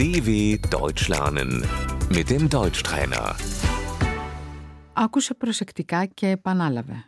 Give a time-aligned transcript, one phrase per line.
[0.00, 0.28] DW
[0.70, 1.50] Deutsch lernen
[2.16, 3.34] mit dem Deutschtrainer.
[4.94, 7.04] Άκουσε προσεκτικά και επανάλαβε.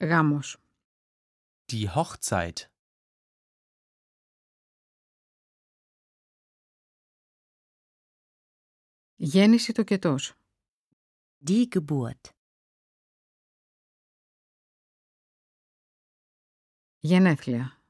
[0.00, 0.56] Γάμος.
[1.72, 2.52] Die Hochzeit.
[9.16, 10.32] Γέννηση τοκετός.
[11.46, 12.20] Die Geburt.
[16.98, 17.82] Γενέθλια.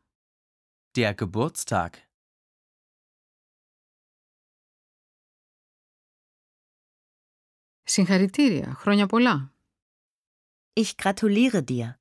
[0.98, 1.90] Der Geburtstag.
[7.95, 8.73] Συγχαρητήρια.
[8.73, 9.53] Χρόνια πολλά.
[10.73, 11.93] Ich gratuliere dir.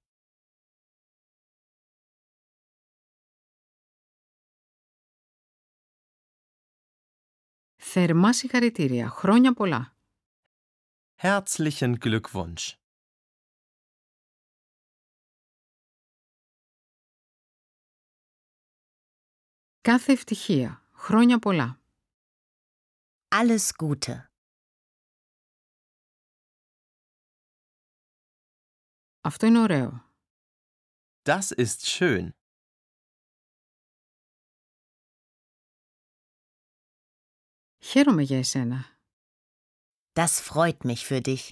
[7.77, 9.09] Θερμά συγχαρητήρια.
[9.09, 9.97] Χρόνια πολλά.
[11.23, 12.73] Herzlichen Glückwunsch.
[19.81, 20.87] Κάθε ευτυχία.
[20.93, 21.81] Χρόνια πολλά.
[23.29, 24.32] Alles Gute.
[29.22, 30.06] Αυτό είναι ωραίο.
[31.24, 32.30] Das ist schön.
[37.84, 39.00] Χαίρομαι για εσένα.
[40.14, 41.50] Das freut mich für dich.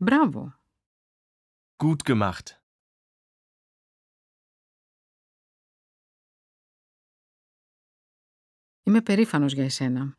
[0.00, 0.60] Μπράβο.
[1.82, 2.62] Gut gemacht.
[8.82, 10.18] Είμαι περήφανος για εσένα.